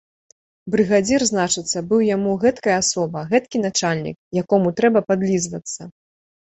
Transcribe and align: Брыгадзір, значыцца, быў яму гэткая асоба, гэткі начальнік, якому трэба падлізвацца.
Брыгадзір, 0.75 1.25
значыцца, 1.31 1.77
быў 1.91 2.01
яму 2.15 2.31
гэткая 2.45 2.75
асоба, 2.83 3.19
гэткі 3.37 3.57
начальнік, 3.69 4.17
якому 4.43 4.77
трэба 4.83 4.99
падлізвацца. 5.11 5.81